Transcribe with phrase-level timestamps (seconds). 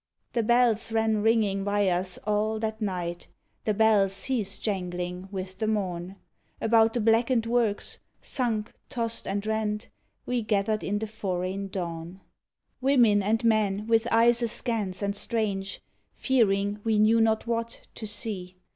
[0.33, 3.27] The bells ran ringing by us all that night.
[3.65, 6.15] The bells ceased jangling with the morn.
[6.59, 9.89] About the blackened works, sunk, tossed, and rent,
[10.25, 12.19] We gathered in the foreign dawn;
[12.81, 15.83] Women and men, with eyes askance and strange,
[16.15, 18.57] Fearing, we knew not what, to see.